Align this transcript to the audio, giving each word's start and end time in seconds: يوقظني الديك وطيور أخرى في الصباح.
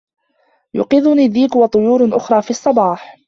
يوقظني 0.73 1.25
الديك 1.25 1.55
وطيور 1.55 2.17
أخرى 2.17 2.41
في 2.41 2.49
الصباح. 2.49 3.17